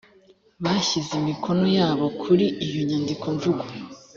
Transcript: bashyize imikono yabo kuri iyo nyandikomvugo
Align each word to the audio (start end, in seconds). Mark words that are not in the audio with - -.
bashyize 0.63 1.11
imikono 1.21 1.65
yabo 1.77 2.05
kuri 2.21 2.45
iyo 2.65 2.81
nyandikomvugo 2.89 3.63